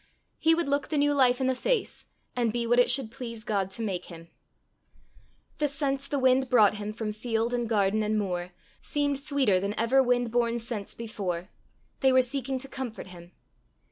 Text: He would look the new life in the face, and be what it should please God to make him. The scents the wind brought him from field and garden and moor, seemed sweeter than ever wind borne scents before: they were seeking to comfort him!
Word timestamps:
He 0.39 0.55
would 0.55 0.67
look 0.67 0.87
the 0.87 0.97
new 0.97 1.13
life 1.13 1.39
in 1.39 1.45
the 1.45 1.53
face, 1.53 2.07
and 2.35 2.51
be 2.51 2.65
what 2.65 2.79
it 2.79 2.89
should 2.89 3.11
please 3.11 3.43
God 3.43 3.69
to 3.69 3.83
make 3.83 4.05
him. 4.05 4.29
The 5.59 5.67
scents 5.67 6.07
the 6.07 6.17
wind 6.17 6.49
brought 6.49 6.77
him 6.77 6.91
from 6.91 7.13
field 7.13 7.53
and 7.53 7.69
garden 7.69 8.01
and 8.01 8.17
moor, 8.17 8.49
seemed 8.81 9.19
sweeter 9.19 9.59
than 9.59 9.77
ever 9.79 10.01
wind 10.01 10.31
borne 10.31 10.57
scents 10.57 10.95
before: 10.95 11.49
they 11.99 12.11
were 12.11 12.23
seeking 12.23 12.57
to 12.57 12.67
comfort 12.67 13.09
him! 13.09 13.31